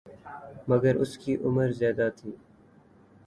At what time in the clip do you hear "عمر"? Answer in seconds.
1.37-1.69